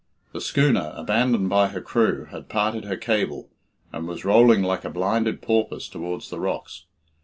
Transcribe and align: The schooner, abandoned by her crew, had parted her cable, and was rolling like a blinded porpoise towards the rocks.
The 0.33 0.41
schooner, 0.41 0.93
abandoned 0.95 1.47
by 1.49 1.67
her 1.67 1.79
crew, 1.79 2.25
had 2.31 2.49
parted 2.49 2.85
her 2.85 2.97
cable, 2.97 3.51
and 3.93 4.07
was 4.07 4.25
rolling 4.25 4.63
like 4.63 4.83
a 4.83 4.89
blinded 4.89 5.43
porpoise 5.43 5.87
towards 5.87 6.31
the 6.31 6.39
rocks. 6.39 6.85